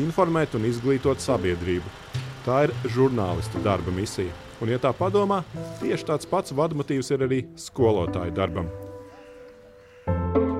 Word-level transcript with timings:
informēt 0.00 0.56
un 0.58 0.66
izglītot 0.68 1.22
sabiedrību. 1.22 1.96
Tā 2.44 2.64
ir 2.66 2.76
žurnālistu 2.94 3.60
darba 3.64 3.92
misija. 3.94 4.32
Un, 4.60 4.68
ja 4.68 4.80
tā 4.80 4.92
padomā, 4.96 5.40
tieši 5.80 6.06
tāds 6.10 6.28
pats 6.28 6.52
vadmotīvs 6.56 7.12
ir 7.14 7.24
arī 7.24 7.40
skolotāju 7.60 8.34
darbam. 8.36 8.68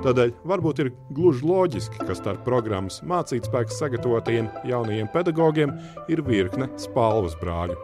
Tādēļ 0.01 0.33
varbūt 0.49 0.81
ir 0.81 0.93
gluži 1.13 1.45
loģiski, 1.45 2.01
ka 2.09 2.17
starp 2.17 2.47
programmas 2.47 3.03
mācītspēks 3.05 3.77
sagatavotajiem 3.83 4.49
jaunajiem 4.71 5.13
pedagogiem 5.13 5.77
ir 6.09 6.25
virkne 6.25 6.71
spalvas 6.81 7.37
brāļu. 7.43 7.77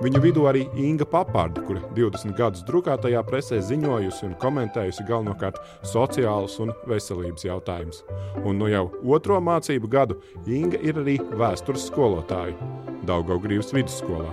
Viņu 0.00 0.20
vidū 0.24 0.46
arī 0.48 0.62
Inga 0.80 1.04
Paparda, 1.04 1.60
kur 1.60 1.76
20 1.92 2.32
gadus 2.32 2.62
drukātajā 2.64 3.20
presē 3.28 3.58
ziņojusi 3.60 4.30
un 4.30 4.36
komentējusi 4.40 5.04
galvenokārt 5.04 5.58
sociālus 5.84 6.54
un 6.64 6.72
veselības 6.88 7.44
jautājumus. 7.44 7.98
Un 8.40 8.56
no 8.56 8.70
jau 8.72 8.86
otro 9.04 9.36
mācību 9.44 9.90
gadu 9.92 10.16
Inga 10.48 10.80
ir 10.80 11.02
arī 11.02 11.18
vēstures 11.36 11.84
skolotāja 11.90 12.56
Daugaugrības 13.04 13.74
vidusskolā. 13.76 14.32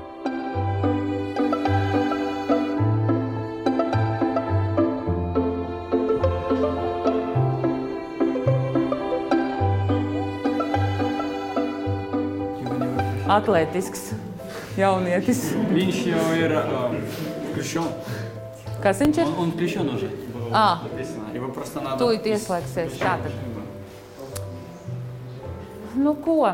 Atletisks 13.27 14.13
jaunietis. 14.78 15.44
Viņš 15.70 16.02
jau 16.10 16.26
ir 16.38 16.56
um, 16.58 16.98
kristietis. 17.54 18.20
Kas 18.82 19.00
viņš 19.04 19.22
ir? 19.22 19.32
Un 19.38 19.56
kristietis 19.56 19.96
уже. 19.98 20.12
А. 20.52 20.78
Его 21.32 21.48
просто 21.48 21.80
надо. 21.80 22.04
Tūlīt 22.04 22.26
ieslēgsies. 22.28 22.98
Tātad. 23.00 23.32
Nu, 25.96 26.14
ko? 26.20 26.52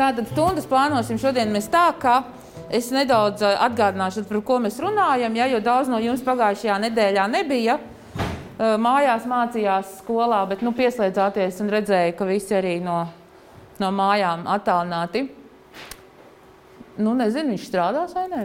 Tātad 0.00 0.28
stundas 0.32 0.68
plānosim 0.68 1.18
šodien 1.20 1.52
mēs 1.52 1.68
tā, 1.72 1.90
ka 2.00 2.22
es 2.72 2.88
nedaudz 2.94 3.44
eh, 3.44 3.56
atgādināšu, 3.66 4.24
par 4.28 4.40
ko 4.46 4.58
mēs 4.64 4.78
runājam, 4.80 5.36
ja, 5.36 5.48
jo 5.50 5.60
daudz 5.64 5.90
no 5.92 6.00
jums 6.00 6.24
pagājušajā 6.24 6.78
nedēļā 6.86 7.26
nebija. 7.32 7.76
Eh, 7.80 8.76
Mājās 8.80 9.26
mācījās 9.28 9.98
skolā, 10.00 10.40
bet 10.48 10.64
nu, 10.64 10.72
pieslēdzāties 10.76 11.60
un 11.64 11.72
redzēja, 11.74 12.16
ka 12.16 12.28
visi 12.28 12.56
arī 12.56 12.78
no, 12.84 13.02
no 13.80 13.92
mājām 13.92 14.48
attālināti. 14.48 15.26
Nu, 16.95 17.11
nezinu, 17.17 17.51
viņš 17.51 17.67
strādās 17.67 18.13
vai 18.15 18.27
nē? 18.31 18.43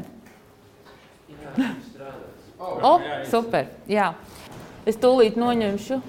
O, 2.60 2.96
super, 3.30 3.70
jā. 3.88 4.10
Es 4.88 4.98
tūlīt 5.00 5.36
noņemšu. 5.40 6.00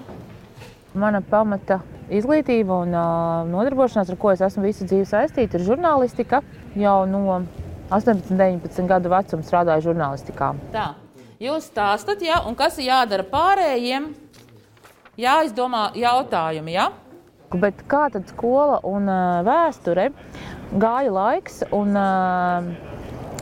Mana 0.98 1.22
pamata 1.24 1.78
izglītība 2.12 2.82
un 2.84 2.92
uh, 2.92 3.44
nodarbošanās, 3.48 4.10
ar 4.12 4.18
ko 4.20 4.32
es 4.34 4.42
esmu 4.44 4.66
visu 4.66 4.84
dzīvi 4.88 5.06
saistīta, 5.08 5.56
ir 5.56 5.66
žurnālistika. 5.68 6.42
Jau 6.76 6.98
no 7.08 7.22
18, 7.92 8.34
19 8.34 8.90
gadu 8.90 9.12
vecuma 9.12 9.46
strādāju 9.46 9.86
žurnālistikā. 9.90 10.50
Tā, 10.74 10.86
jūs 11.40 11.70
stāstat, 11.70 12.24
ja, 12.24 12.42
un 12.48 12.56
kas 12.58 12.80
ir 12.80 12.90
jādara 12.90 13.24
pārējiem? 13.28 14.10
Jāizdomā 15.20 15.90
jautājumi, 15.96 16.74
ja? 16.74 16.90
Bet 17.52 17.84
kā 17.88 18.06
tad 18.12 18.28
skola 18.32 18.80
un 18.88 19.08
uh, 19.12 19.40
vēsture 19.44 20.10
gāja 20.80 21.12
laiks 21.12 21.62
un 21.74 21.96
uh, 21.98 22.68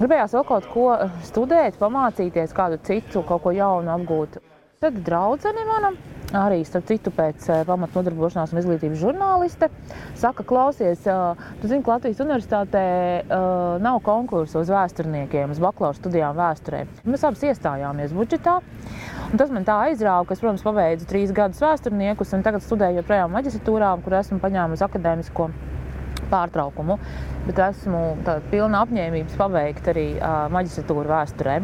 gribējās 0.00 0.36
vēl 0.38 0.46
kaut 0.48 0.70
ko 0.72 0.86
studēt, 1.28 1.78
pamācīties, 1.80 2.54
kādu 2.56 2.80
citu, 2.86 3.24
kaut 3.26 3.44
ko 3.44 3.52
jaunu 3.54 3.92
apgūt. 3.94 4.40
Tad 4.80 4.96
draudzene 5.04 5.66
manam 5.68 5.98
arī, 6.32 6.62
starp 6.64 6.86
citu, 6.88 7.10
pēc 7.12 7.44
pamat 7.68 7.96
nodarbošanās 7.98 8.54
un 8.54 8.60
izglītības 8.62 9.00
žurnāliste, 9.02 9.68
saka, 10.16 10.44
klausies, 10.46 11.02
tu 11.04 11.68
zini, 11.68 11.82
ka 11.84 11.96
Latvijas 11.96 12.22
universitātē 12.22 12.84
nav 13.82 13.98
konkursu 14.06 14.62
uz 14.62 14.70
vēsturniekiem, 14.72 15.52
uz 15.52 15.60
bakalaura 15.60 15.98
studijām 15.98 16.38
vēsturē. 16.38 16.84
Mēs 17.04 17.26
abas 17.26 17.42
iestājāmies 17.50 18.14
budžetā. 18.16 18.60
Un 19.30 19.42
tas 19.42 19.52
man 19.52 19.66
tā 19.66 19.76
aizrāva, 19.90 20.24
ka 20.26 20.38
es, 20.38 20.40
protams, 20.40 20.64
pabeidzu 20.64 21.10
trīs 21.10 21.34
gadus 21.34 21.60
vēsturniekus 21.62 22.32
un 22.38 22.46
tagad 22.46 22.64
studēju 22.64 23.02
joprojām 23.02 23.36
maģistratūrā, 23.36 23.92
kur 24.06 24.16
esmu 24.22 24.40
paņēmusi 24.42 24.86
akadēmisko 24.86 25.50
pārtraukumu, 26.30 26.96
bet 27.46 27.60
esmu 27.70 28.02
pilna 28.50 28.84
apņēmības 28.86 29.38
paveikt 29.40 29.90
arī 29.92 30.06
uh, 30.16 30.46
maģistratūru 30.54 31.10
vēsturē. 31.10 31.56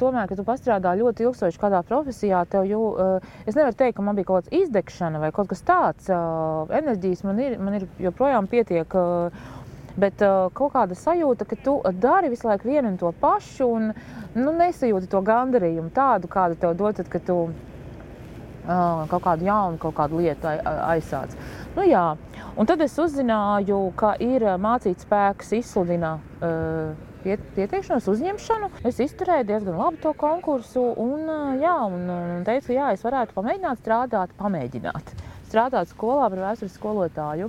Tomēr, 0.00 0.28
kad 0.30 0.40
tu 0.40 0.46
pastrādā 0.46 0.94
ļoti 0.98 1.28
ilgstoši 1.28 1.60
kādā 1.60 1.82
profesijā, 1.86 2.44
tev 2.50 2.68
jau, 2.68 2.84
uh, 2.92 3.34
es 3.46 3.58
nevaru 3.58 3.76
teikt, 3.78 3.98
ka 3.98 4.06
man 4.06 4.18
bija 4.18 4.30
kaut 4.30 4.46
kāda 4.48 4.62
izdegšana 4.62 5.20
vai 5.22 5.30
kaut 5.34 5.52
kas 5.52 5.62
tāds. 5.66 6.08
Uh, 6.08 6.70
enerģijas 6.80 7.26
man 7.28 7.44
ir, 7.44 7.58
man 7.62 7.78
ir 7.80 7.86
joprojām 8.08 8.50
pietiek. 8.50 8.98
Uh, 8.98 9.60
Bet 9.94 10.18
uh, 10.26 10.48
kaut 10.50 10.72
kāda 10.74 10.96
sajūta, 10.98 11.46
ka 11.46 11.56
tu 11.62 11.76
dari 12.02 12.26
visu 12.32 12.48
laiku 12.48 12.66
vienu 12.66 12.90
un 12.90 12.96
to 12.98 13.12
pašu, 13.20 13.68
un 13.76 13.92
nu, 14.34 14.54
nesajūti 14.58 15.06
to 15.10 15.20
gandarījumu 15.22 15.92
tādu, 15.94 16.26
kādu 16.30 16.58
tev 16.58 16.74
dod, 16.80 16.98
kad 17.12 17.22
tu 17.22 17.36
uh, 17.46 19.04
kaut 19.10 19.22
kādu 19.22 19.46
jaunu 19.46 19.78
kaut 19.78 19.94
kādu 20.00 20.18
lietu 20.18 20.50
aizsāc. 20.50 21.36
Nu, 21.76 21.86
jā. 21.86 22.08
Un 22.54 22.68
tad 22.70 22.78
es 22.84 22.92
uzzināju, 23.02 23.78
ka 23.98 24.12
ir 24.22 24.44
mācīt 24.62 25.00
spēks 25.02 25.48
izsludina 25.58 26.12
uh, 26.38 26.92
pieteikšanos, 27.24 28.06
uzņemšanu. 28.12 28.68
Es 28.86 29.00
izturēju 29.02 29.48
diezgan 29.48 29.80
labi 29.80 29.98
to 30.04 30.12
konkursu 30.18 30.82
un, 31.02 31.24
jā, 31.58 31.74
un, 31.88 32.04
teicu, 32.46 32.76
ka 32.76 32.92
es 32.94 33.02
varētu 33.02 33.34
pamēģināt 33.34 33.78
strādāt, 33.82 34.30
pamēģināt 34.38 35.10
strādāt 35.48 35.88
skolā 35.90 36.28
par 36.30 36.40
vēstures 36.48 36.76
skolotāju. 36.78 37.46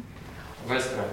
Vēsturē. 0.69 1.05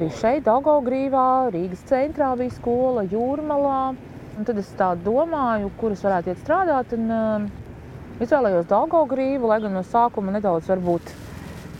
Bija 0.00 0.14
šeit, 0.16 0.42
Daugaugrīvā, 0.48 1.28
Rīgas 1.54 1.82
centrā 1.90 2.30
bija 2.40 2.52
skola, 2.56 3.02
Jūrmalā. 3.10 3.82
Un 4.40 4.46
tad 4.48 4.56
es 4.56 4.68
tā 4.72 4.86
domāju, 5.04 5.68
kuras 5.76 6.00
varētu 6.00 6.30
iet 6.30 6.38
strādāt. 6.40 6.94
Un, 6.96 7.10
uh, 7.12 8.22
izvēlējos 8.24 8.70
Daugaugrību, 8.70 9.50
lai 9.50 9.58
gan 9.60 9.74
no 9.76 9.82
sākuma 9.84 10.32
nedaudz 10.32 10.70
varbūt 10.70 11.10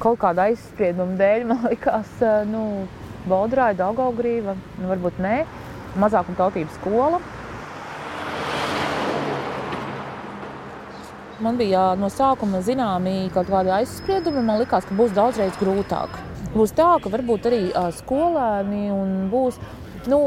kaut 0.03 0.19
kāda 0.21 0.45
aizsprieduma 0.51 1.17
dēļ 1.17 1.47
man 1.49 1.63
likās, 1.71 2.11
uh, 2.21 2.43
nu, 2.45 2.85
Baudrāja, 3.25 3.79
Daugaugrība, 3.79 4.59
nu, 4.77 4.91
varbūt 4.91 5.23
nē, 5.25 5.39
mazākuma 6.05 6.37
tautības 6.37 6.77
skola. 6.77 7.23
Man 11.41 11.57
bija 11.57 11.87
no 11.97 12.13
sākuma 12.13 12.61
zināmi 12.61 13.31
kaut 13.33 13.49
kādi 13.49 13.73
aizspriedumi, 13.79 14.45
man 14.45 14.61
likās, 14.61 14.85
ka 14.85 14.99
būs 15.01 15.17
daudzreiz 15.17 15.57
grūtāk. 15.63 16.21
Būs 16.53 16.77
tā, 16.77 16.91
ka 17.01 17.15
varbūt 17.17 17.49
arī 17.49 17.63
uh, 17.71 17.89
skolēni 18.03 18.91
būs, 19.33 19.57
nu, 20.13 20.21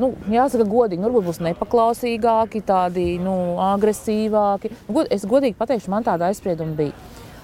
nu, 0.00 0.12
jāsaka, 0.32 0.66
godīgi, 0.68 1.00
nu, 1.02 1.08
varbūt 1.08 1.28
būs 1.28 1.40
nepaklausīgāki, 1.46 2.64
tādi 2.66 3.06
nu, 3.22 3.34
agresīvāki. 3.68 4.72
Nu, 4.88 5.04
es 5.10 5.26
godīgi 5.28 5.58
pateikšu, 5.58 5.92
man 5.94 6.06
tāda 6.06 6.30
aizsprieduma 6.30 6.76
bija. 6.78 6.96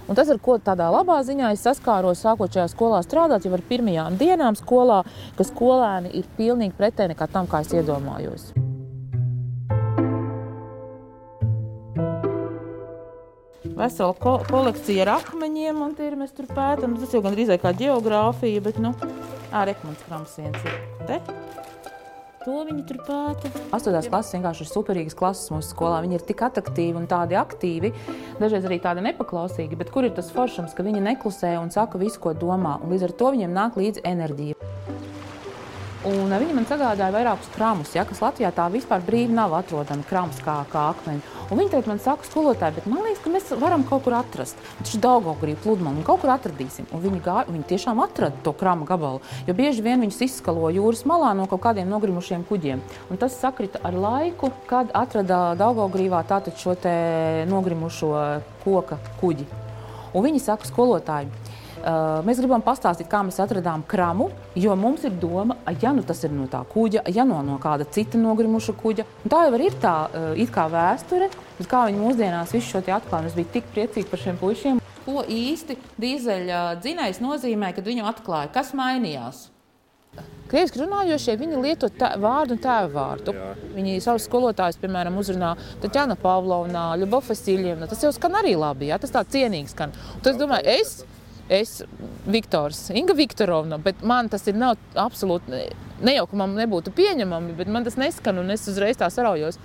Un 0.04 0.18
tas, 0.18 0.28
ar 0.28 0.36
ko 0.42 0.58
tādā 0.60 0.90
labā 0.92 1.16
ziņā 1.24 1.54
es 1.54 1.62
saskāros, 1.64 2.20
sākot 2.20 2.52
šajā 2.52 2.66
skolā 2.74 3.00
strādāt, 3.06 3.46
jau 3.46 3.54
ar 3.56 3.64
pirmajām 3.64 4.18
dienām 4.20 4.58
skolā, 4.58 5.00
ka 5.38 5.46
skolēni 5.48 6.12
ir 6.18 6.28
pilnīgi 6.36 6.76
pretēji 6.76 7.14
nekā 7.14 7.30
tam, 7.32 7.48
kā 7.48 7.62
es 7.64 7.72
iedomājos. 7.72 8.52
Vesela 13.74 14.14
ko 14.14 14.36
kolekcija 14.46 15.02
ar 15.02 15.16
akmeņiem, 15.16 15.80
un 15.82 15.96
tie 15.98 16.06
ir 16.10 16.18
mēs 16.20 16.36
tur 16.36 16.46
pētām. 16.52 16.94
Tas 17.00 17.16
jau 17.16 17.24
gan 17.24 17.34
drīzāk 17.34 17.64
kā 17.64 17.72
geogrāfija, 17.74 18.62
bet, 18.62 18.78
nu, 18.78 18.92
ārā 19.50 19.74
ekmens 19.74 20.04
krams 20.06 20.36
viens 20.38 20.68
ir 20.68 20.76
te. 21.08 21.18
To 22.44 22.60
viņi 22.68 22.82
tur 22.84 22.98
pēta. 23.06 23.48
Astotās 23.72 24.10
klases 24.12 24.34
vienkārši 24.36 24.66
ir 24.66 24.68
superīgas 24.68 25.16
klases 25.16 25.48
mūsu 25.48 25.70
skolā. 25.72 26.02
Viņi 26.04 26.18
ir 26.18 26.26
tik 26.28 26.42
attraktīvi 26.44 27.00
un 27.00 27.08
tādi 27.08 27.38
aktīvi, 27.40 27.94
dažreiz 28.36 28.68
arī 28.68 28.82
tādi 28.84 29.06
nepaklausīgi. 29.06 29.80
Bet 29.80 29.88
kur 29.94 30.04
ir 30.04 30.12
tas 30.12 30.28
foršums, 30.34 30.76
ka 30.76 30.84
viņi 30.84 31.00
neklusē 31.08 31.54
un 31.62 31.72
saka 31.72 32.00
visu, 32.02 32.20
ko 32.20 32.36
domā? 32.36 32.76
Un 32.84 32.92
līdz 32.92 33.08
ar 33.08 33.16
to 33.22 33.32
viņiem 33.38 33.56
nāk 33.56 33.80
līdzi 33.80 34.04
enerģija. 34.12 34.73
Un 36.04 36.28
viņi 36.28 36.52
man 36.52 36.66
sagādāja 36.68 37.14
vairākus 37.14 37.46
kramus, 37.54 37.94
ja, 37.96 38.02
kas 38.04 38.18
Latvijā 38.20 38.50
tā 38.52 38.66
vispār 38.68 39.00
brīvi 39.06 39.32
nav 39.32 39.54
atrodami 39.56 40.04
krams 40.04 40.36
kā, 40.44 40.58
kā 40.68 40.82
akmeņi. 40.90 41.22
Un 41.48 41.60
viņi 41.60 41.70
teica, 41.72 41.88
man 41.88 42.02
saka, 42.04 42.26
skolotāji, 42.28 42.76
bet 42.76 42.88
man 42.92 43.06
liekas, 43.06 43.22
ka 43.24 43.32
mēs 43.32 43.52
varam 43.56 43.86
kaut 43.88 44.04
kur 44.04 44.18
atrast. 44.18 44.60
Taču 44.82 45.00
Daugaugrī 45.00 45.54
pludmali 45.64 46.04
kaut 46.04 46.20
kur 46.20 46.34
atradīsim. 46.34 46.90
Un 46.92 47.00
viņi 47.00 47.22
un 47.24 47.56
viņi 47.56 47.68
tiešām 47.72 48.02
atrada 48.04 48.36
to 48.44 48.52
krama 48.52 48.84
gabalu, 48.84 49.22
jo 49.48 49.54
bieži 49.56 49.80
vien 49.86 50.04
viņus 50.04 50.20
izskalo 50.28 50.68
jūras 50.76 51.06
malā 51.08 51.32
no 51.38 51.48
kaut 51.48 51.64
kādiem 51.64 51.88
nogrimušiem 51.88 52.44
kuģiem. 52.50 52.84
Un 53.08 53.22
tas 53.24 53.40
sakrita 53.40 53.80
ar 53.80 53.96
laiku, 53.96 54.52
kad 54.68 54.92
atrada 54.92 55.54
Daugaugrīvā 55.56 56.20
tātad 56.28 56.60
šo 56.60 56.76
te 56.76 56.94
nogrimušo 57.48 58.12
koka 58.66 59.00
kuģi. 59.24 59.48
Un 60.12 60.28
viņi 60.28 60.44
saka, 60.52 60.68
skolotāji, 60.68 61.32
Uh, 61.32 61.43
mēs 62.24 62.40
gribam 62.40 62.62
pastāstīt, 62.64 63.08
kā 63.10 63.20
mēs 63.26 63.40
atradām 63.42 63.84
kramu, 63.88 64.30
jo 64.56 64.74
mums 64.78 65.04
ir 65.04 65.14
doma, 65.20 65.56
ja 65.82 65.92
nu 65.92 66.04
tas 66.06 66.22
ir 66.24 66.32
no 66.34 66.48
tā 66.50 66.62
kuģa, 66.70 67.04
ja 67.14 67.26
no, 67.28 67.42
no 67.44 67.58
kāda 67.62 67.86
cita 67.90 68.20
nogrimuša 68.20 68.76
kuģa. 68.80 69.06
Un 69.24 69.32
tā 69.32 69.44
jau 69.46 69.60
ir 69.60 69.78
tā 69.82 69.94
it 70.40 70.52
kā 70.54 70.66
vēsture, 70.72 71.30
bet 71.58 71.70
kā 71.70 71.84
viņi 71.88 72.00
mūsdienās 72.00 72.54
visu 72.56 72.74
šo 72.74 72.84
atklājumu. 72.84 73.30
Es 73.30 73.38
biju 73.38 73.52
tik 73.54 73.72
priecīgs 73.74 74.10
par 74.10 74.22
šiem 74.22 74.40
puišiem. 74.40 74.84
Ko 75.04 75.20
īsti 75.28 75.76
dīzeļa 76.00 76.60
dzinējs 76.80 77.20
nozīmē, 77.20 77.74
kad 77.76 77.84
viņu 77.84 78.06
atklāja? 78.08 78.52
Kas 78.54 78.72
mainījās? 78.76 79.50
Krieviski 80.48 80.82
runājošie 80.82 81.34
viņi 81.40 81.60
lieto 81.64 81.88
tā, 81.90 82.12
vārdu 82.20 82.54
un 82.54 82.60
tēva 82.62 82.90
vārdu. 82.92 83.32
Jā. 83.34 83.46
Viņi 83.74 83.96
savus 84.04 84.26
skolotājus, 84.28 84.78
piemēram, 84.82 85.16
uzrunā 85.18 85.54
Tatjana 85.82 86.16
Pavlovna, 86.20 86.90
Ļubova 87.00 87.26
Vasiljevna. 87.30 87.88
Tas 87.90 88.04
jau 88.04 88.12
skan 88.14 88.36
arī 88.38 88.52
labi, 88.60 88.90
jā? 88.92 89.00
tas 89.00 89.14
tā 89.14 89.24
cienīgs 89.34 89.72
skan. 89.74 89.94
Un 90.14 90.22
tas, 90.26 90.36
domāju, 90.38 90.76
es 90.76 91.00
es, 91.48 91.82
Viktors, 92.26 92.90
Inga 92.90 93.14
Viktorovna, 93.14 93.78
bet 93.78 94.02
man 94.02 94.28
tas 94.32 94.46
ir 94.48 94.56
nav 94.58 94.78
absolūti, 94.98 95.64
ne 96.04 96.14
jau, 96.16 96.26
ka 96.30 96.38
man 96.40 96.54
nebūtu 96.56 96.92
pieņemami, 96.96 97.56
bet 97.58 97.70
man 97.72 97.84
tas 97.84 97.98
neskan 98.00 98.40
un 98.40 98.54
es 98.54 98.66
uzreiz 98.70 99.00
tā 99.00 99.10
saraujos. 99.12 99.60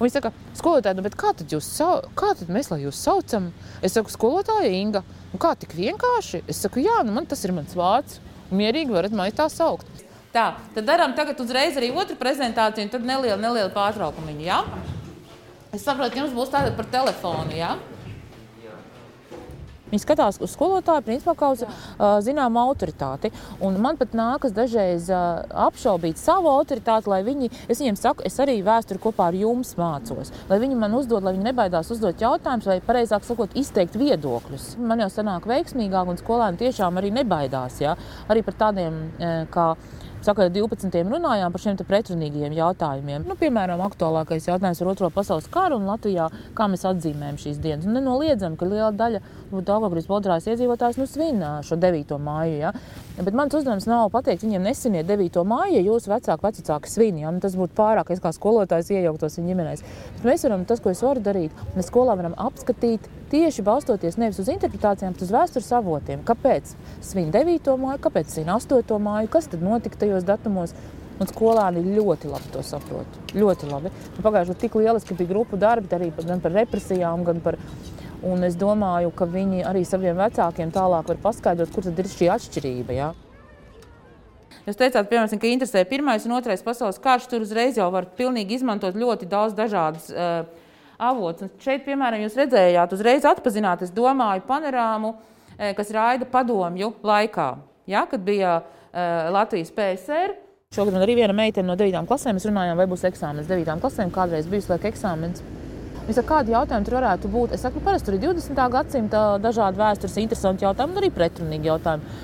Un 0.00 0.06
viņš 0.06 0.14
saka, 0.16 0.32
skolotāji, 0.56 0.96
nu, 0.96 1.04
kā 1.12 1.34
tad, 1.36 1.50
jūs, 1.52 1.68
kā 2.16 2.32
tad 2.38 2.48
mēs, 2.52 2.70
lai 2.72 2.80
jūs 2.86 3.00
saucam? 3.04 3.50
Es 3.84 3.92
saku, 3.98 4.12
skolotāja 4.12 4.70
Inga, 4.72 5.04
un 5.30 5.42
kā 5.42 5.52
tik 5.60 5.76
vienkārši? 5.76 6.40
Es 6.48 6.62
saku, 6.64 6.80
jā, 6.86 7.02
nu 7.04 7.12
man 7.12 7.28
tas 7.28 7.44
ir 7.44 7.52
mans 7.52 7.76
vārds, 7.76 8.16
mierīgi 8.48 8.96
varat 8.96 9.12
mani 9.14 9.36
tā 9.36 9.50
saukt. 9.52 9.86
Tā, 10.32 10.54
tad 10.74 10.86
darām 10.86 11.12
tagad 11.18 11.40
uzreiz 11.42 11.76
arī 11.76 11.90
otru 11.92 12.16
prezentāciju, 12.16 12.86
un 12.86 12.92
tad 12.92 13.06
neliela, 13.06 13.36
neliela 13.40 13.70
pārtraukumiņa, 13.74 14.44
jā? 14.46 14.60
Es 15.74 15.84
saprotu, 15.84 16.20
jums 16.22 16.34
būs 16.34 16.52
tāda 16.54 16.72
par 16.74 16.88
telefonu, 16.90 17.52
jā? 17.58 17.74
Viņi 19.90 20.02
skatās 20.04 20.40
uz 20.42 20.54
skolotāju, 20.54 21.04
principā 21.06 21.34
kā 21.38 21.52
uz 21.54 21.64
uh, 21.64 22.18
zināmu 22.24 22.60
autoritāti. 22.62 23.32
Un 23.64 23.78
man 23.82 23.98
pat 24.00 24.14
nākas 24.16 24.54
dažreiz 24.56 25.08
uh, 25.12 25.42
apšaubīt 25.68 26.20
savu 26.20 26.50
autoritāti, 26.52 27.10
lai 27.10 27.22
viņi, 27.26 27.50
es 27.68 27.82
viņiem 27.82 27.98
saku, 28.00 28.26
es 28.26 28.38
arī 28.42 28.60
vēsturi 28.66 29.02
kopā 29.02 29.30
ar 29.30 29.38
jums 29.38 29.74
mācos. 29.80 30.32
Lai 30.50 30.60
viņi 30.62 30.78
man 30.78 30.94
uzdod, 30.98 31.26
lai 31.26 31.34
viņi 31.36 31.50
nebaidās 31.50 31.90
uzdot 31.94 32.22
jautājumus, 32.22 32.68
vai 32.70 32.80
pareizāk 32.84 33.26
sakot, 33.26 33.56
izteikt 33.58 33.98
viedokļus. 34.00 34.74
Man 34.80 35.02
jau 35.04 35.10
sanāk 35.12 35.48
veiksmīgāk, 35.50 36.10
un 36.10 36.20
skolēni 36.20 36.62
tiešām 36.64 37.00
arī 37.00 37.12
nebaidās. 37.20 37.80
Ja? 37.82 37.96
Arī 38.30 38.44
par 38.46 38.58
tādiem 38.60 39.02
kā 39.50 39.72
Sakot, 40.20 40.52
12. 40.52 40.92
runājām 41.08 41.52
par 41.52 41.62
šiem 41.62 41.78
pretrunīgiem 41.88 42.52
jautājumiem. 42.52 43.22
Nu, 43.24 43.38
piemēram, 43.40 43.80
aktuālākais 43.86 44.50
jautājums 44.50 44.82
par 44.82 44.90
Otro 44.92 45.08
pasaules 45.14 45.48
karu 45.48 45.78
un 45.80 45.86
Latvijā, 45.88 46.26
kā 46.52 46.66
mēs 46.68 46.84
atzīmējam 46.90 47.38
šīs 47.40 47.60
dienas. 47.64 47.86
Un 47.88 47.96
nenoliedzam, 47.96 48.58
ka 48.60 48.68
liela 48.68 48.90
daļa 48.92 49.22
Dārgājas 49.50 50.06
Bodrās 50.06 50.46
iedzīvotājs 50.46 50.98
nu, 51.00 51.06
svin 51.10 51.42
šo 51.66 51.78
9. 51.80 52.16
māju. 52.22 52.56
Ja? 52.60 52.72
Bet 53.18 53.36
mans 53.36 53.54
uzdevums 53.58 53.88
nav 53.90 54.08
pateikt, 54.14 54.44
viņiem 54.46 54.68
nesiniet 54.68 55.08
9. 55.08 55.40
māju, 55.46 55.74
ja 55.74 55.82
jūsu 55.84 56.12
vecāki, 56.12 56.46
vecāki 56.46 56.90
svin. 56.90 57.18
Ja? 57.22 57.32
Nu, 57.34 57.42
tas 57.42 57.56
būtu 57.58 57.74
pārāk, 57.78 58.12
es 58.14 58.22
kā 58.22 58.32
skolotājs 58.36 58.92
iejauktos 58.94 59.40
viņa 59.40 59.52
ģimenēs. 59.52 59.82
Bet 60.18 60.28
mēs 60.30 60.46
varam, 60.46 60.62
tas, 60.68 60.82
ko 60.82 60.94
es 60.94 61.02
varu 61.02 61.24
darīt, 61.24 61.64
mēs 61.74 61.90
skolā 61.90 62.14
varam 62.20 62.36
apskatīt 62.38 63.10
tieši 63.30 63.66
balstoties 63.66 64.18
nevis 64.20 64.40
uz 64.42 64.50
interpretācijām, 64.50 65.14
bet 65.14 65.26
uz 65.26 65.34
vēstures 65.34 65.74
avotiem. 65.78 66.24
Kāpēc 66.26 66.74
svin 67.04 67.30
9. 67.34 67.74
māju, 67.78 68.00
kāpēc 68.06 68.32
svin 68.38 68.50
8. 68.54 68.96
māju, 69.02 69.30
kas 69.34 69.50
tad 69.50 69.62
notika 69.66 70.02
tajos 70.04 70.26
datumos? 70.28 70.74
Un 71.20 71.28
skolāni 71.28 71.82
ļoti 71.84 72.30
labi 72.32 72.48
to 72.48 72.62
saprot. 72.64 73.18
Ļoti 73.36 73.66
labi. 73.68 73.90
Pagājušajā 74.24 74.54
gadā 74.54 74.60
tik 74.62 74.78
lieliski 74.80 75.16
bija 75.18 75.28
grupu 75.28 75.58
darbi, 75.60 75.90
arī 75.92 76.08
gan 76.16 76.40
par 76.40 76.54
represijām, 76.56 77.26
gan 77.26 77.42
par. 77.44 77.58
Un 78.26 78.44
es 78.44 78.56
domāju, 78.58 79.12
ka 79.16 79.24
viņi 79.24 79.62
arī 79.64 79.80
saviem 79.88 80.18
vecākiem 80.18 80.72
tālāk 80.74 81.08
var 81.08 81.20
paskaidrot, 81.22 81.70
kur 81.72 81.86
tad 81.86 81.98
ir 81.98 82.08
šī 82.10 82.28
atšķirība. 82.34 82.96
Ja? 82.96 83.12
Jūs 84.66 84.76
teicāt, 84.76 85.08
piemēram, 85.08 85.40
ka 85.40 85.48
interesē 85.48 85.84
pirmais 85.88 86.26
un 86.28 86.36
otrais 86.36 86.60
pasaules 86.62 87.00
karš. 87.00 87.30
Tur 87.30 87.46
uzreiz 87.46 87.78
jau 87.80 87.88
var 87.92 88.08
izmantot 88.20 88.94
ļoti 88.94 89.28
daudz 89.30 89.56
dažādas 89.56 90.10
uh, 90.12 90.44
avots. 91.00 91.46
Un 91.46 91.50
šeit, 91.62 91.84
piemēram, 91.86 92.20
jūs 92.26 92.36
redzējāt, 92.36 92.92
uzreiz 92.92 93.24
atpazināt, 93.24 93.82
es 93.82 93.90
domāju, 93.90 94.44
panorāmu, 94.46 95.14
eh, 95.56 95.72
kas 95.74 95.90
raida 95.90 96.28
padomju 96.28 96.92
laikā, 97.02 97.48
ja, 97.86 98.04
kad 98.06 98.20
bija 98.20 98.60
uh, 98.60 99.32
Latvijas 99.32 99.72
PSR. 99.72 100.36
Šogad 100.74 100.94
man 100.94 101.02
arī 101.02 101.16
viena 101.18 101.34
meitene 101.34 101.66
no 101.66 101.74
9. 101.74 102.04
klasēm, 102.06 102.38
runājām, 102.38 102.76
vai 102.76 102.86
būs 102.86 103.08
eksāmenis 103.08 103.48
9. 103.50 103.80
klasēm, 103.80 104.12
kādreiz 104.14 104.46
bijis 104.46 104.70
laika 104.70 104.92
eksāmenis. 104.92 105.42
Es 106.10 106.16
saku, 106.18 106.26
kādi 106.32 106.50
jautājumi 106.50 106.86
tur 106.88 106.96
varētu 106.96 107.28
būt? 107.30 107.52
Es 107.54 107.62
saku, 107.62 107.78
nu, 107.78 107.86
parasti 107.86 108.08
tur 108.08 108.16
ir 108.16 108.24
20. 108.24 108.62
gadsimta 108.72 109.20
dažādi 109.38 109.78
vēstures, 109.78 110.16
interesanti 110.18 110.66
jautājumi, 110.66 110.96
un 110.96 111.02
arī 111.04 111.10
pretrunīgi 111.14 111.70
jautājumi. 111.70 112.16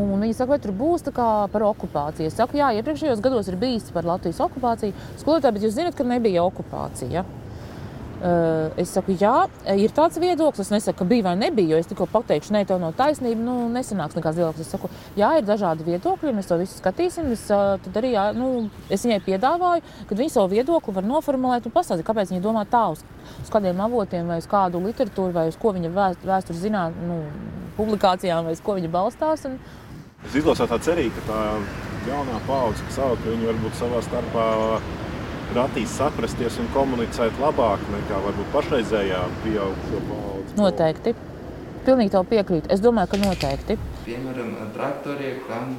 Un 0.00 0.22
viņi 0.22 0.38
saka, 0.38 0.54
vai 0.54 0.58
tur 0.62 0.72
būs 0.78 1.04
par 1.12 1.66
okupāciju. 1.68 2.30
Es 2.30 2.38
saku, 2.38 2.56
jā, 2.62 2.70
iepriekšējos 2.78 3.20
gados 3.20 3.50
ir 3.50 3.58
bijis 3.60 3.90
par 3.92 4.08
Latvijas 4.08 4.40
okupāciju. 4.40 4.96
Skolotāji, 5.20 5.58
bet 5.58 5.66
jūs 5.66 5.76
zināt, 5.76 5.98
ka 5.98 6.06
nebija 6.08 6.46
okupācija. 6.46 7.10
Ja? 7.20 7.39
Es 8.20 8.90
saku, 8.92 9.14
jā, 9.16 9.46
ir 9.80 9.92
tāds 9.96 10.18
viedoklis. 10.20 10.68
Es 10.68 10.74
nesaku, 10.74 10.98
ka 10.98 11.08
bija 11.08 11.24
vai 11.30 11.36
nebija, 11.40 11.72
jo 11.72 11.80
es 11.80 11.88
tikko 11.88 12.04
pateikšu, 12.12 12.52
ne, 12.52 12.64
tev 12.68 12.80
nav 12.82 12.92
taisnība. 12.98 13.40
Nu, 13.40 13.54
nesanāks 13.72 14.18
nekāds 14.18 14.36
viedoklis. 14.36 14.66
Es 14.66 14.74
saku, 14.74 14.90
jā, 15.16 15.30
ir 15.40 15.46
dažādi 15.48 15.86
viedokļi, 15.88 16.34
mēs 16.36 16.50
to 16.50 16.58
visu 16.60 16.76
skatīsim. 16.76 17.30
Es, 17.32 17.46
tad 17.48 17.96
arī 17.96 18.12
jā, 18.12 18.26
nu, 18.36 18.68
es 18.92 19.06
viņai 19.06 19.22
piedāvāju, 19.24 19.84
ka 20.10 20.20
viņi 20.20 20.34
savu 20.36 20.52
viedokli 20.52 20.96
var 20.98 21.08
noformulēt 21.08 21.68
un 21.70 21.76
pastāstīt, 21.76 22.04
kāpēc 22.08 22.34
viņi 22.34 22.44
domā 22.44 22.66
tā 22.68 22.90
uz, 22.92 23.04
uz 23.40 23.52
kādiem 23.52 23.80
avotiem, 23.80 24.28
vai 24.28 24.40
uz 24.42 24.48
kādu 24.50 24.84
literatūru, 24.84 25.32
vai 25.36 25.48
uz 25.48 25.56
ko 25.60 25.72
viņa 25.76 25.94
vēstures 25.96 26.60
zināt, 26.60 26.96
nu, 27.08 27.22
publikācijām, 27.80 28.44
vai 28.44 28.56
uz 28.56 28.64
ko 28.64 28.76
viņa 28.76 28.92
balstās. 28.92 29.48
Un... 29.48 29.56
Es 30.28 30.36
izlasīju 30.36 30.68
tā 30.68 30.80
cerību, 30.84 31.16
ka 31.16 31.32
tā 31.32 32.10
jaunā 32.10 32.40
paudze, 32.44 32.84
kas 32.88 33.00
aug, 33.00 33.22
viņi 33.24 33.48
varbūt 33.48 33.80
savā 33.80 34.02
starpā 34.04 34.48
prasīs 35.50 35.96
saprasties 35.98 36.58
un 36.62 36.68
komunicēt 36.74 37.40
labāk 37.42 37.82
nekā 37.94 38.20
varbūt 38.26 38.52
pašreizējā 38.54 39.24
pieaugušo 39.44 40.02
paudze. 40.10 40.56
Noteikti. 40.60 41.14
Pilnīgi 41.86 42.12
tev 42.14 42.26
piekrītu. 42.30 42.70
Es 42.74 42.82
domāju, 42.84 43.12
ka 43.14 43.20
noteikti. 43.22 43.78
Piemēram, 44.04 44.52
traktori, 44.76 45.34
kam, 45.48 45.74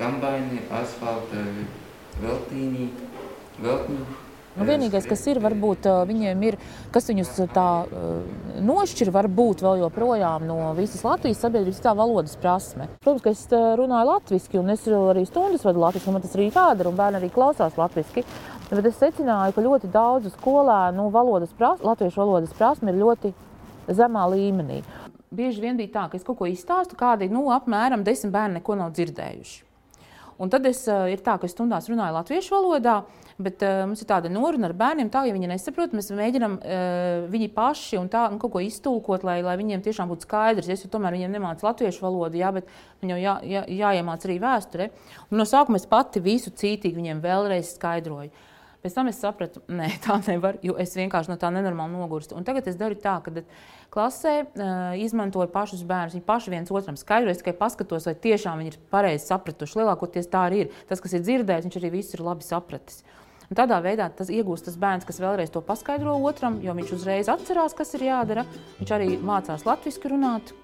kambaini, 0.00 0.64
asfalta, 0.82 1.44
veltīni, 2.22 2.90
veltņi. 3.62 4.25
Nu, 4.56 4.64
vienīgais, 4.64 5.04
kas 5.04 5.20
ir, 5.28 5.36
varbūt 5.44 5.84
viņiem 6.08 6.44
ir, 6.48 6.56
kas 6.94 7.10
viņus 7.10 7.32
tā 7.52 7.68
nošķir, 8.64 9.10
varbūt 9.12 9.60
vēl 9.66 9.82
joprojām 9.82 10.46
no 10.48 10.70
visas 10.78 11.04
Latvijas 11.04 11.42
sabiedrības, 11.44 11.82
tā 11.84 11.92
valodas 11.98 12.38
prasme. 12.40 12.88
Protams, 13.04 13.24
ka 13.24 13.34
es 13.34 13.42
runāju 13.52 14.08
latviešu, 14.14 14.62
un 14.62 14.72
es 14.72 14.86
arī 14.88 15.26
stundas 15.28 15.66
vadu 15.66 15.84
latviešu, 15.84 16.08
un 16.08 16.16
man 16.16 16.24
tas 16.24 16.38
arī 16.38 16.48
jādara, 16.48 16.88
un 16.88 16.96
bērni 16.96 17.20
arī 17.20 17.30
klausās 17.34 17.76
latviešu. 17.76 18.24
Bet 18.70 18.88
es 18.88 18.96
secināju, 18.98 19.52
ka 19.54 19.66
ļoti 19.68 19.92
daudzu 19.92 20.32
skolēnu 20.38 21.04
nu, 21.04 21.10
valodas 21.12 21.52
pras, 21.58 21.84
latviešu 21.84 22.24
valodas 22.24 22.56
prasme 22.56 22.90
ir 22.94 23.02
ļoti 23.04 23.34
zemā 23.92 24.24
līmenī. 24.32 24.80
Bieži 25.36 25.60
vien 25.62 25.76
bija 25.76 25.92
tā, 26.00 26.08
ka 26.08 26.16
es 26.16 26.24
kaut 26.24 26.40
ko 26.40 26.48
izstāstu, 26.48 26.96
kādi 26.98 27.28
nu, 27.28 27.44
apmēram 27.52 28.06
desmit 28.06 28.32
bērni 28.32 28.62
neko 28.62 28.80
nav 28.80 28.96
dzirdējuši. 28.96 29.65
Un 30.42 30.50
tad 30.52 30.66
es, 30.68 30.82
uh, 30.90 31.06
ir 31.08 31.22
tā, 31.24 31.38
ka 31.40 31.48
stundās 31.48 31.88
runāju 31.88 32.16
latviešu 32.18 32.52
valodā, 32.52 32.96
bet 33.40 33.62
uh, 33.64 33.84
mums 33.88 34.02
ir 34.04 34.08
tāda 34.10 34.28
noruna 34.32 34.68
ar 34.68 34.74
bērniem, 34.76 35.08
tā, 35.12 35.22
ja 35.28 35.36
viņi 35.36 35.48
nesaprot, 35.48 35.94
mēs 35.96 36.10
mēģinām 36.12 36.58
uh, 36.58 37.28
viņi 37.32 37.48
paši 37.56 38.00
un 38.00 38.10
tā, 38.12 38.26
nu, 38.32 38.40
kaut 38.42 38.52
ko 38.56 38.64
iztulkot, 38.64 39.24
lai, 39.24 39.38
lai 39.46 39.56
viņiem 39.60 39.84
tiešām 39.86 40.12
būtu 40.12 40.28
skaidrs. 40.28 40.68
Es 40.72 40.84
tomēr 40.92 41.16
viņiem 41.16 41.38
nemācu 41.38 41.68
latviešu 41.68 42.04
valodu, 42.04 42.40
jā, 42.40 42.52
bet 42.58 42.68
viņam 43.04 43.22
jā, 43.22 43.38
jā, 43.48 43.64
jāiemāc 43.80 44.28
arī 44.28 44.36
vēsture. 44.44 44.90
Un 45.30 45.40
no 45.40 45.48
sākuma 45.48 45.80
es 45.80 45.88
pati 45.88 46.20
visu 46.24 46.52
cītīgi 46.52 47.00
viņiem 47.00 47.24
vēlreiz 47.24 47.72
skaidroju. 47.78 48.32
Pēc 48.84 48.94
tam 48.94 49.10
es 49.10 49.18
sapratu, 49.18 49.62
ka 49.66 49.88
tā 50.04 50.18
nevar, 50.28 50.60
jo 50.64 50.76
es 50.80 50.94
vienkārši 50.98 51.32
no 51.32 51.38
tā 51.40 51.50
nenormāli 51.54 51.96
nogurstu. 51.96 52.36
Un 52.38 52.46
tagad 52.46 52.68
es 52.70 52.78
daru 52.78 52.98
tā, 53.00 53.16
ka 53.24 53.32
klasē 53.92 54.34
uh, 54.44 54.94
izmantoju 55.00 55.50
pašus 55.52 55.84
bērnus. 55.86 56.16
Viņi 56.16 56.26
paši 56.26 56.54
viens 56.54 56.72
otram 56.72 56.98
skaidro, 57.00 57.32
es 57.32 57.42
tikai 57.42 57.56
paskatos, 57.58 58.08
vai 58.08 58.16
tiešām 58.26 58.62
viņi 58.62 58.74
ir 58.74 58.80
pareizi 58.92 59.26
sapratuši. 59.30 59.80
Lielākoties 59.80 60.30
tā 60.32 60.46
arī 60.50 60.66
ir. 60.66 60.74
Tas, 60.90 61.02
kas 61.02 61.16
ir 61.16 61.24
dzirdējis, 61.24 61.68
viņš 61.68 61.80
arī 61.80 61.92
viss 61.98 62.16
ir 62.16 62.24
labi 62.26 62.46
sapratis. 62.46 63.02
Un 63.46 63.58
tādā 63.58 63.78
veidā 63.82 64.08
tas 64.10 64.30
iegūst 64.32 64.66
tas 64.66 64.78
bērns, 64.82 65.06
kas 65.06 65.22
vēlreiz 65.22 65.54
to 65.54 65.62
paskaidro 65.62 66.18
otram, 66.18 66.58
jo 66.66 66.74
viņš 66.74 66.94
uzreiz 66.98 67.30
atcerās, 67.30 67.78
kas 67.78 67.94
ir 67.94 68.08
jādara. 68.10 68.46
Viņš 68.82 68.94
arī 68.98 69.12
mācās 69.22 69.66
latviešu 69.68 70.16
runāt. 70.16 70.54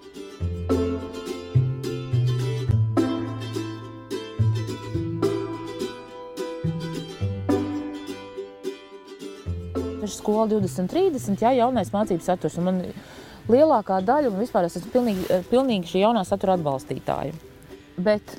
Skola 10.10 10.48
2030, 10.50 11.42
ja 11.42 11.52
jaunais 11.54 11.92
mācību 11.92 12.24
saturs. 12.24 12.58
Un 12.58 12.68
man 12.68 12.80
lielākā 13.50 14.00
daļa, 14.06 14.30
un 14.32 14.40
vispār 14.42 14.66
es 14.66 14.78
esmu 14.80 14.92
pilnīgi, 14.94 15.26
eh, 15.30 15.44
pilnīgi 15.50 15.90
šī 15.92 16.06
jaunā 16.06 16.24
satura 16.26 16.56
atbalstītāja. 16.58 17.34
Bet 17.98 18.34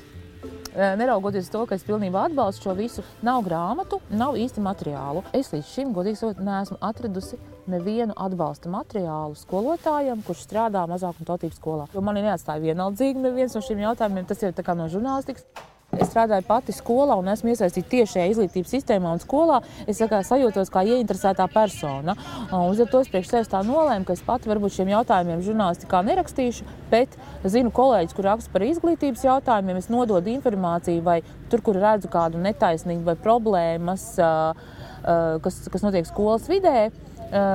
eh, 0.74 0.94
neraugoties 0.98 1.50
to, 1.52 1.64
ka 1.66 1.76
es 1.78 1.84
pilnībā 1.86 2.26
atbalstu 2.28 2.68
šo 2.68 2.76
visu, 2.78 3.04
nav 3.22 3.44
grāmatu, 3.46 4.00
nav 4.10 4.36
īsti 4.36 4.64
materiālu. 4.64 5.24
Es 5.32 5.52
līdz 5.54 5.68
šim, 5.72 5.92
godīgi 5.96 6.20
sakot, 6.20 6.40
neesmu 6.44 6.80
atradusi 6.80 7.38
nevienu 7.70 8.16
atbalsta 8.16 8.68
materiālu 8.68 9.36
skolotājam, 9.38 10.24
kurš 10.26 10.44
strādā 10.44 10.84
mazākuma 10.90 11.28
tautības 11.30 11.60
skolā. 11.60 11.86
Jo 11.94 12.02
mani 12.04 12.24
neatstāja 12.26 12.60
vienaldzīgi 12.64 13.22
neviens 13.24 13.54
no 13.56 13.62
šiem 13.64 13.86
jautājumiem. 13.86 14.26
Tas 14.28 14.42
ir 14.42 14.52
no 14.74 14.88
žurnālistikas. 14.92 15.46
Es 16.00 16.10
strādāju 16.10 16.44
pati 16.48 16.74
skolā 16.74 17.16
un 17.20 17.28
esmu 17.30 17.52
iesaistīta 17.52 17.90
tieši 17.92 18.12
šajā 18.14 18.26
izglītības 18.32 18.72
sistēmā 18.74 19.12
un 19.14 19.22
skolā. 19.22 19.60
Es 19.90 20.00
kā, 20.00 20.20
sajūtos 20.26 20.72
kā 20.72 20.82
ieinteresētā 20.88 21.46
persona. 21.52 22.16
Uz 22.50 22.82
to 22.90 23.02
es 23.02 23.10
priekš 23.12 23.30
sevis 23.30 23.50
tā 23.52 23.60
nolēmu, 23.66 24.06
ka 24.08 24.16
es 24.16 24.24
pati 24.26 24.50
varbūt 24.50 24.76
šiem 24.76 24.92
jautājumiem 24.94 25.44
žurnālistikā 25.46 26.02
nerakstīšu, 26.08 26.66
bet 26.90 27.14
zinu 27.44 27.72
kolēģis, 27.74 28.16
kur 28.16 28.28
raksta 28.30 28.54
par 28.54 28.66
izglītības 28.66 29.24
jautājumiem. 29.26 29.80
Es 29.80 29.90
nododu 29.92 30.32
informāciju 30.34 31.04
vai 31.06 31.20
tur, 31.52 31.62
kur 31.64 31.78
redzu 31.78 32.10
kādu 32.12 32.42
netaisnību 32.42 33.06
vai 33.12 33.16
problēmas, 33.20 34.10
kas, 35.44 35.62
kas 35.70 35.86
notiek 35.86 36.08
skolas 36.10 36.50
vidē. 36.50 36.90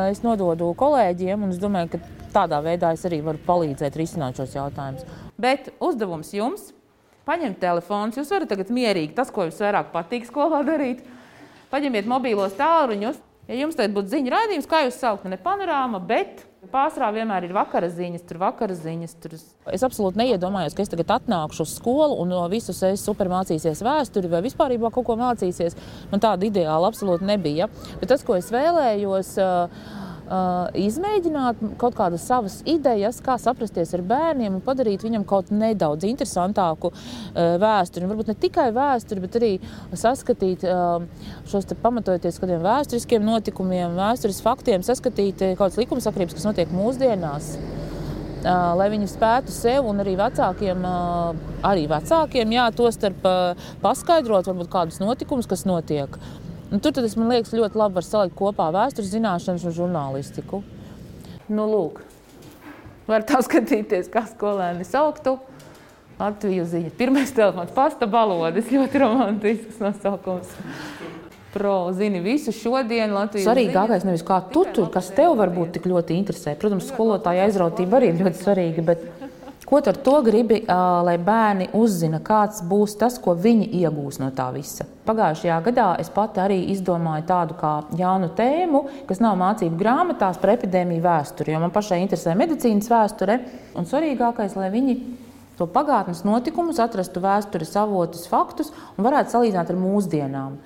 Es 0.10 0.24
nododu 0.25 0.72
kolēģiem, 0.79 1.46
un 1.46 1.53
es 1.53 1.62
domāju, 1.62 1.93
ka 1.93 2.01
tādā 2.34 2.60
veidā 2.65 2.91
es 2.96 3.05
arī 3.08 3.22
varu 3.25 3.39
palīdzēt 3.46 3.96
risināt 3.98 4.38
šos 4.39 4.58
jautājumus. 4.58 5.08
Bet 5.39 5.72
uzdevums 5.79 6.34
jums 6.36 6.74
paņemt 7.30 7.62
telefons. 7.62 8.18
Jūs 8.18 8.34
varat 8.34 8.50
tagad 8.52 8.74
mierīgi 8.74 9.16
tas, 9.18 9.32
ko 9.34 9.48
jums 9.48 9.62
vairāk 9.62 9.94
patīk 9.94 10.28
skolā 10.30 10.64
darīt. 10.68 11.06
Paņemiet 11.70 12.10
mobilos 12.10 12.58
tālruņus. 12.58 13.22
Ja 13.50 13.58
jums 13.58 13.78
tagad 13.78 13.96
būtu 13.96 14.12
ziņu 14.12 14.30
raidījums, 14.30 14.70
kā 14.70 14.84
jūs 14.86 15.00
saukt, 15.02 15.26
ne 15.26 15.38
panorāma, 15.42 15.98
bet 16.06 16.44
pārsvarā 16.70 17.08
vienmēr 17.16 17.48
ir 17.48 17.54
vakara 17.56 17.88
ziņas, 17.90 18.26
tur 18.30 18.38
vakara 18.44 18.76
ziņas. 18.78 19.16
Tur... 19.24 19.34
Es 19.74 19.86
absolūti 19.86 20.22
neiedomājos, 20.22 20.76
ka 20.78 20.84
es 20.86 20.92
tagad 20.92 21.16
atnākšu 21.16 21.66
uz 21.66 21.74
skolu 21.80 22.20
un 22.22 22.30
no 22.30 22.44
visus 22.52 22.84
es 22.86 23.02
super 23.02 23.32
mācīsies 23.32 23.82
vēsturi 23.86 24.30
vai 24.30 24.44
vispār 24.46 24.76
kaut 24.90 25.08
ko 25.08 25.18
mācīsies. 25.18 25.78
Man 26.12 26.22
tāda 26.22 26.46
ideāla 26.46 26.92
absolūti 26.92 27.26
nebija. 27.26 27.72
Bet 28.02 28.14
tas, 28.14 28.26
ko 28.28 28.38
es 28.38 28.54
vēlējos, 28.54 29.34
Uh, 29.40 30.09
izmēģināt 30.30 31.62
kaut 31.82 31.96
kādas 31.98 32.26
savas 32.30 32.60
idejas, 32.70 33.18
kā 33.26 33.38
saprasties 33.42 33.96
ar 33.98 34.04
bērniem 34.06 34.60
un 34.60 34.64
padarīt 34.66 35.02
viņam 35.06 35.26
kaut 35.30 35.50
nedaudz 35.50 36.06
interesantāku 36.06 36.92
uh, 36.94 37.56
vēsturi. 37.62 38.06
Un 38.06 38.14
varbūt 38.14 38.30
ne 38.30 38.38
tikai 38.38 38.70
vēsturi, 38.76 39.24
bet 39.26 39.40
arī 39.40 39.52
saskatīt 39.98 40.66
uh, 40.70 41.02
šos 41.50 41.70
pamatojoties 41.82 42.40
kādiem 42.42 42.62
vēsturiskiem 42.66 43.26
notikumiem, 43.26 43.98
vēstures 43.98 44.44
faktiem, 44.46 44.86
saskatīt 44.86 45.42
kaut 45.42 45.64
kādas 45.66 45.80
likumsakrības, 45.82 46.38
kas 46.38 46.50
notiek 46.52 46.74
mūsdienās. 46.74 47.56
Uh, 48.40 48.70
lai 48.80 48.86
viņi 48.94 49.10
spētu 49.12 49.52
sev 49.52 49.88
un 49.90 50.00
arī 50.00 50.14
vecākiem, 50.16 50.86
uh, 50.88 51.58
arī 51.68 51.90
vecākiem 51.92 52.54
jā, 52.56 52.70
to 52.72 52.88
starp 52.96 53.26
uh, 53.28 53.66
paskaidrot, 53.84 54.48
varbūt 54.48 54.70
kādus 54.72 55.02
notikumus, 55.04 55.50
kas 55.50 55.66
notiek. 55.68 56.16
Un 56.70 56.82
tur 56.84 56.94
tas 56.94 57.16
man 57.18 57.32
liekas 57.34 57.56
ļoti 57.56 57.80
labi 57.80 57.98
var 57.98 58.06
salikt 58.06 58.36
kopā 58.38 58.70
vēstures 58.76 59.10
zināšanas 59.10 59.66
un 59.66 59.74
žurnālistiku. 59.74 60.62
Nu, 61.50 61.66
lūk, 61.66 62.04
var 63.10 63.26
tā 63.26 63.42
skatīties, 63.46 64.12
kā 64.14 64.28
skolēni 64.30 64.86
sauktu. 64.86 65.40
Latvijas 66.20 66.74
ziņa. 66.74 66.92
Pirmais 67.00 67.32
telefons, 67.32 67.72
pasta 67.72 68.06
balodas, 68.12 68.68
ļoti 68.76 69.00
romantisks 69.00 69.80
nosaukums. 69.80 70.52
Pro, 71.54 71.78
zini, 71.96 72.20
visu 72.22 72.52
šodienu 72.54 73.16
Latvijas 73.16 73.48
Svarīgākais 73.48 74.04
nevis 74.06 74.26
kā 74.28 74.42
tu 74.52 74.66
tur, 74.76 74.92
kas 74.94 75.10
tev 75.16 75.34
varbūt 75.40 75.78
tik 75.78 75.88
ļoti 75.90 76.20
interesē. 76.20 76.54
Protams, 76.60 76.92
skolotāja 76.92 77.48
aizrautība 77.48 77.98
arī 77.98 78.12
ir 78.12 78.22
ļoti 78.22 78.44
svarīga, 78.44 78.86
bet 78.92 79.08
Ko 79.70 79.82
tu 79.82 79.90
ar 79.90 79.98
to 80.02 80.16
gribi, 80.26 80.64
lai 81.06 81.18
bērni 81.22 81.68
uzzina, 81.78 82.18
kāds 82.26 82.64
būs 82.66 82.96
tas, 82.98 83.20
ko 83.22 83.36
viņi 83.38 83.68
iegūs 83.84 84.18
no 84.18 84.32
tā 84.34 84.48
visa? 84.56 84.88
Pagājušajā 85.10 85.56
gadā 85.66 85.88
es 86.01 86.12
pati 86.13 86.42
arī 86.44 86.60
izdomāju 86.70 87.25
tādu 87.30 87.56
kā 87.58 87.72
jaunu 87.98 88.30
tēmu, 88.38 88.84
kas 89.10 89.22
nav 89.24 89.39
mācību 89.42 89.80
grāmatās 89.80 90.38
par 90.38 90.54
epidēmiju 90.54 91.01
vēsturi, 91.01 91.56
jo 91.56 91.63
man 91.63 91.74
pašai 91.74 91.98
interesē 92.04 92.36
medicīnas 92.38 92.92
vēsture. 92.92 93.39
Un 93.80 93.89
svarīgākais, 93.89 94.54
lai 94.60 94.70
viņi 94.75 94.96
to 95.58 95.66
pagātnes 95.74 96.22
notikumus, 96.28 96.78
atrastu 96.84 97.24
vēstures 97.24 97.74
avotus, 97.82 98.30
faktus 98.30 98.70
un 98.96 99.08
varētu 99.08 99.34
salīdzināt 99.34 99.74
ar 99.74 99.82
mūsdienām. 99.82 100.62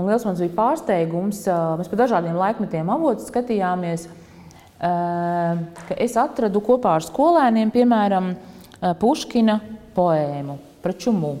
Un 0.00 0.08
liels 0.08 0.24
man 0.24 0.40
bija 0.40 0.56
pārsteigums, 0.56 1.44
mēs 1.78 1.92
pa 1.92 2.00
dažādiem 2.00 2.40
laikmetiem 2.40 2.88
avotus 2.96 3.28
skatījāmies 3.28 4.08
ka 4.82 5.94
es 5.94 6.16
atradu 6.18 6.62
kopā 6.64 6.96
ar 6.98 7.06
skolēniem, 7.06 7.70
piemēram, 7.74 8.34
Puškina 8.98 9.60
poēmu 9.94 10.58
par 10.82 10.96
čumu. 10.98 11.36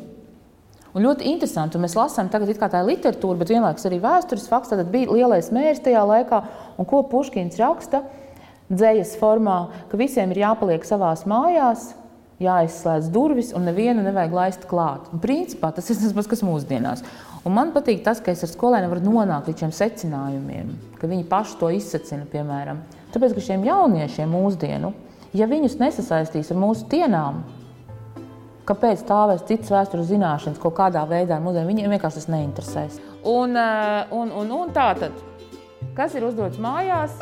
Un 0.92 1.06
ļoti 1.06 1.24
interesanti, 1.30 1.78
un 1.78 1.86
mēs 1.86 1.96
lasām 1.96 2.28
tagad 2.28 2.52
tā 2.52 2.82
ir 2.82 2.90
literatūra, 2.90 3.38
bet 3.40 3.52
vienlaikus 3.54 3.86
arī 3.88 3.98
vēstures 4.02 4.44
fakts. 4.50 4.74
Tad 4.74 4.90
bija 4.92 5.08
lielais 5.08 5.48
mērs 5.54 5.80
tajā 5.84 6.02
laikā, 6.04 6.42
un 6.76 6.88
ko 6.88 7.00
Puškins 7.08 7.56
raksta 7.60 8.02
dzējas 8.68 9.16
formā, 9.20 9.56
ka 9.88 10.00
visiem 10.00 10.32
ir 10.32 10.42
jāpaliek 10.44 10.84
savās 10.84 11.24
mājās, 11.28 11.92
jāizslēdz 12.42 13.08
durvis 13.12 13.52
un 13.56 13.64
nevienu 13.68 14.04
nevajag 14.04 14.36
laist 14.36 14.66
klāt. 14.68 15.08
Un 15.14 15.22
principā 15.22 15.72
tas 15.72 15.88
ir 15.88 16.00
tas 16.00 16.28
kas 16.28 16.44
mūsdienās. 16.44 17.04
Un 17.42 17.56
man 17.56 17.72
patīk 17.74 18.04
tas, 18.04 18.20
ka 18.22 18.34
es 18.34 18.44
ar 18.44 18.52
skolēniem 18.52 18.92
varu 18.92 19.06
nonākt 19.06 19.48
līdz 19.50 19.64
šiem 19.64 19.72
secinājumiem, 19.74 20.76
ka 21.00 21.10
viņi 21.10 21.26
paši 21.30 21.56
to 21.58 21.72
izsacina, 21.74 22.28
piemēram. 22.30 22.84
Tāpēc, 23.14 23.34
ka 23.34 23.46
šiem 23.48 23.64
jauniešiem 23.66 24.30
mūsdienu, 24.30 24.92
ja 25.36 25.48
viņus 25.50 25.80
nesasaistīs 25.80 26.52
ar 26.52 26.60
mūsu 26.62 26.86
dienām, 26.92 27.42
kāpēc 28.68 29.02
stāvēs 29.02 29.44
citas 29.48 29.72
vēstures 29.72 30.10
zināšanas 30.10 30.60
kaut 30.62 30.76
kādā 30.78 31.02
veidā 31.08 31.36
ar 31.36 31.44
mūsdienu, 31.44 31.70
viņiem 31.70 31.94
vienkārši 31.96 32.20
tas 32.20 32.30
neinteresēs. 32.32 32.98
Un, 33.28 33.56
eh, 33.56 34.12
un, 34.14 34.32
un, 34.42 34.52
un 34.62 34.74
tā 34.74 34.92
tad, 34.98 35.22
kas 35.96 36.14
ir 36.18 36.26
uzdots 36.28 36.60
mājās? 36.62 37.16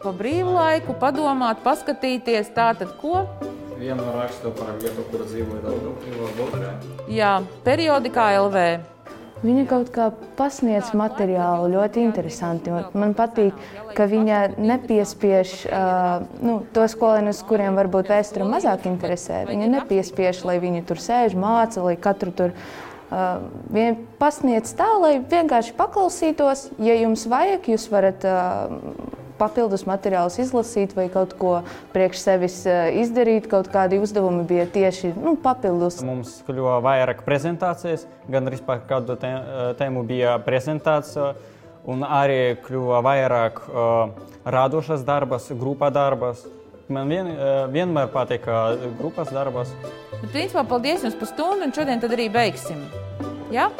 Pa 0.00 0.14
brīvu 0.16 0.54
laiku 0.54 0.94
padomāt, 0.96 1.60
paskatīties, 1.64 2.54
tātad 2.56 2.94
ko? 3.02 3.26
Vienu 3.80 4.04
rakstu 4.16 4.52
par 4.56 4.72
vietu, 4.80 5.04
kur 5.10 5.26
dzīvoja 5.28 5.74
Bulgārija. 6.38 6.72
Jā, 7.08 7.34
periodikā 7.64 8.30
LV. 8.40 8.64
Viņa 9.40 9.62
kaut 9.70 9.88
kā 9.94 10.10
pasniedz 10.36 10.90
materiālu 10.96 11.70
ļoti 11.72 12.02
interesanti. 12.04 12.74
Man 12.92 13.14
patīk, 13.16 13.56
ka 13.96 14.04
viņa 14.10 14.40
nepiespiež 14.60 15.54
uh, 15.64 16.26
nu, 16.44 16.58
tos 16.76 16.92
skolēnus, 16.92 17.40
kuriem 17.48 17.78
varbūt 17.80 18.12
vēsture 18.12 18.44
mazāk 18.44 18.84
interesē. 18.90 19.46
Viņa 19.48 19.70
nepiespiež, 19.78 20.42
lai 20.44 20.58
viņi 20.60 20.84
tur 20.90 21.00
sēž, 21.00 21.38
māca, 21.40 21.80
lai 21.86 21.96
katru 21.96 22.34
tur 22.36 22.52
uh, 22.52 23.96
pasniedz 24.20 24.74
tā, 24.76 24.90
lai 25.00 25.14
vienkārši 25.24 25.72
paklausītos. 25.78 26.68
Ja 26.84 26.98
jums 27.00 27.24
vajag, 27.30 27.72
jūs 27.72 27.88
varat 27.94 28.28
uh, 28.28 28.76
papildus 29.40 29.86
materiālus 29.88 30.38
izlasīt 30.42 30.92
vai 30.96 31.08
kaut 31.12 31.32
ko 31.40 31.54
priekš 31.94 32.24
sevis 32.24 32.58
eh, 32.68 33.00
izdarīt. 33.02 33.48
Kaut 33.50 33.70
kādi 33.72 34.00
uzdevumi 34.02 34.44
bija 34.48 34.66
tieši 34.70 35.14
nu, 35.16 35.36
papildus. 35.40 36.00
Mums 36.06 36.40
kļuva 36.48 36.78
vairāk 36.84 37.24
prezentācijas, 37.26 38.06
gan 38.30 38.50
arī 38.50 38.60
par 38.66 38.84
kādu 38.88 39.16
eh, 39.16 39.40
tēmu 39.80 40.04
bija 40.08 40.36
prezentācija. 40.44 41.34
Un 41.90 42.04
arī 42.04 42.58
kļuva 42.60 42.98
vairāk 43.00 43.62
uh, 43.64 44.10
radošas 44.44 45.00
darbas, 45.08 45.46
grupā 45.56 45.88
darbas. 45.88 46.42
Man 46.92 47.08
vien, 47.08 47.30
uh, 47.32 47.62
vienmēr 47.72 48.10
patīk 48.12 48.44
grupas 48.98 49.32
darbas. 49.32 49.72
Bet, 50.10 50.28
principā, 50.28 50.66
paldies 50.68 51.06
jums 51.06 51.16
par 51.16 51.30
stundu, 51.32 51.64
un 51.64 51.72
šodien 51.72 52.04
arī 52.04 52.28
beigsim. 52.34 52.84
Ja? 53.48 53.70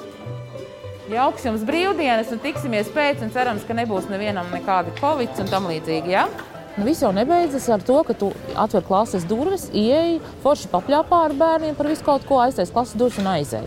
Jauks 1.10 1.42
jums 1.42 1.62
brīvdienas 1.66 2.28
un 2.30 2.38
tiksimies 2.38 2.90
pēc, 2.94 3.24
un 3.24 3.32
cerams, 3.34 3.64
ka 3.66 3.74
nebūs 3.74 4.06
nevienam 4.12 4.46
nekādi 4.54 4.92
covid 5.00 5.40
un 5.42 5.50
tam 5.50 5.66
līdzīgi. 5.66 6.12
Ja? 6.12 6.28
Nu, 6.76 6.84
viss 6.86 7.02
jau 7.02 7.10
nebeidzas 7.14 7.66
ar 7.74 7.82
to, 7.82 7.96
ka 8.06 8.14
tu 8.14 8.28
atver 8.54 8.84
klases 8.86 9.26
durvis, 9.26 9.66
ieej, 9.74 10.20
forši 10.44 10.70
papļāpā 10.70 11.24
ar 11.26 11.34
bērniem 11.40 11.74
par 11.78 11.90
visu 11.90 12.06
kaut 12.06 12.26
ko, 12.28 12.38
aiztais 12.44 12.70
klases 12.70 12.94
durvis 13.00 13.18
un 13.18 13.30
aizej. 13.32 13.66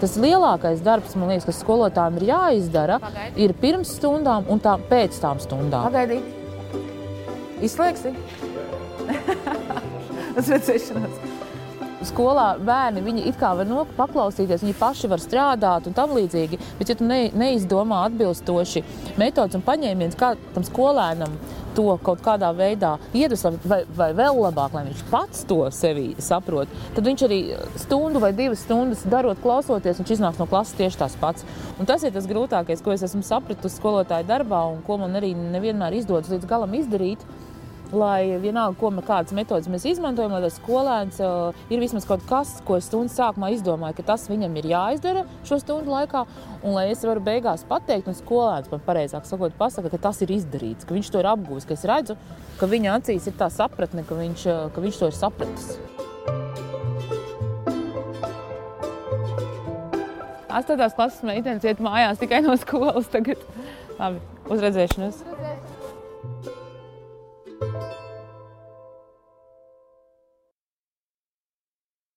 Tas 0.00 0.16
lielākais 0.16 0.80
darbs, 0.86 1.12
man 1.18 1.34
liekas, 1.34 1.50
kas 1.50 1.60
skolotājiem 1.60 2.20
ir 2.22 2.28
jāizdara, 2.30 3.00
Pagaidi. 3.04 3.44
ir 3.44 3.56
pirms 3.60 3.92
stundām 3.98 4.48
un 4.48 4.62
tā 4.64 4.78
pēc 4.88 5.20
tam 5.20 5.42
stundām. 5.44 5.90
Pagaidīt! 5.90 6.24
Izslēgsi! 7.68 8.14
Uz 10.38 10.54
redzēšanos! 10.54 11.27
Skolā 12.08 12.48
bērni 12.64 13.04
viņi 13.04 13.26
it 13.30 13.38
kā 13.40 13.52
var 13.58 13.92
paklausīties, 13.98 14.64
viņi 14.64 14.76
paši 14.78 15.10
var 15.12 15.22
strādāt 15.22 15.88
un 15.88 15.96
tam 15.96 16.14
līdzīgi. 16.16 16.60
Bet, 16.78 16.90
ja 16.90 16.98
tu 16.98 17.06
ne, 17.08 17.28
neizdomā 17.36 18.04
atbilstoši 18.08 18.84
metodus 19.20 19.58
un 19.58 19.64
paņēmienus, 19.66 20.18
kā 20.18 20.34
tam 20.54 20.66
skolēnam 20.66 21.38
to 21.78 21.94
kaut 22.02 22.22
kādā 22.24 22.48
veidā 22.56 22.96
iedvesmot, 23.14 23.60
vai, 23.68 23.80
vai 23.94 24.08
vēl 24.16 24.40
labāk, 24.42 24.74
lai 24.74 24.84
viņš 24.88 25.02
pats 25.12 25.44
to 25.48 25.60
sevi 25.74 26.08
saprot, 26.22 26.70
tad 26.96 27.06
viņš 27.06 27.24
arī 27.28 27.40
stundu 27.78 28.22
vai 28.22 28.32
divas 28.36 28.64
stundas 28.66 29.04
darot, 29.06 29.38
klausoties, 29.44 30.00
viņš 30.02 30.14
iznāks 30.16 30.40
no 30.42 30.48
klases 30.50 30.78
tieši 30.78 31.02
tas 31.04 31.14
pats. 31.20 31.46
Un 31.78 31.86
tas 31.86 32.02
ir 32.02 32.14
tas 32.14 32.26
grūtākais, 32.30 32.82
ko 32.82 32.94
es 32.94 33.04
esmu 33.06 33.22
sapratusi 33.26 33.78
skolotāju 33.78 34.26
darbā 34.26 34.64
un 34.72 34.82
ko 34.86 34.98
man 35.04 35.14
arī 35.20 35.34
nevienmēr 35.38 36.00
izdodas 36.00 36.32
līdz 36.34 36.50
galam 36.50 36.74
izdarīt 36.80 37.22
lai 37.92 38.36
vienalga, 38.42 38.76
ko 38.78 38.90
mēs, 38.92 39.06
kādas 39.08 39.34
metodas 39.36 39.68
mēs 39.70 39.86
izmantojam, 39.88 40.34
lai 40.34 40.42
tas 40.44 40.58
skolēns 40.60 41.20
uh, 41.24 41.56
ir 41.72 41.80
vismaz 41.80 42.06
kaut 42.08 42.24
kas, 42.28 42.58
ko 42.66 42.76
es 42.78 42.88
stundas 42.88 43.16
sākumā 43.16 43.50
izdomāju, 43.54 43.96
ka 43.98 44.08
tas 44.12 44.28
viņam 44.28 44.56
ir 44.60 44.70
jāizdara 44.72 45.24
šo 45.48 45.60
stundu 45.62 45.94
laikā, 45.94 46.24
un 46.62 46.76
lai 46.76 46.88
es 46.92 47.04
varu 47.06 47.22
beigās 47.24 47.64
pateikt, 47.68 48.10
un 48.10 48.18
skolēns 48.18 48.70
man 48.72 48.84
pareizāk 48.84 49.28
sakot, 49.28 49.56
pasaka, 49.58 49.92
ka 49.94 50.02
tas 50.08 50.20
ir 50.24 50.34
izdarīts, 50.36 50.88
ka 50.88 50.96
viņš 50.96 51.12
to 51.14 51.22
ir 51.22 51.30
apgūlis, 51.32 51.68
ka 51.68 51.76
es 51.78 51.86
redzu, 51.88 52.18
ka 52.60 52.68
viņa 52.68 52.98
acīs 52.98 53.30
ir 53.30 53.38
tā 53.40 53.48
sapratne, 53.52 54.04
ka 54.04 54.18
viņš, 54.18 54.48
ka 54.74 54.84
viņš 54.84 55.00
to 55.00 55.12
ir 55.12 55.16
sapratis. 55.16 55.78
Astotās 60.58 60.96
klases 60.96 61.22
meitenes 61.28 61.64
iet 61.68 61.80
mājās 61.84 62.18
tikai 62.18 62.40
no 62.42 62.56
skolas 62.58 63.08
tagad. 63.12 63.44
Labi, 63.98 64.24
uz 64.48 64.64
redzēšanos! 64.64 65.22
Redzēs. 65.28 65.47